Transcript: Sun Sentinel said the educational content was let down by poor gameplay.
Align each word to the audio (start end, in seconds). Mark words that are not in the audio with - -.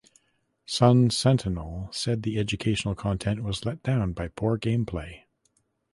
Sun 0.65 1.11
Sentinel 1.11 1.87
said 1.91 2.23
the 2.23 2.39
educational 2.39 2.95
content 2.95 3.43
was 3.43 3.65
let 3.65 3.83
down 3.83 4.13
by 4.13 4.29
poor 4.29 4.57
gameplay. 4.57 5.25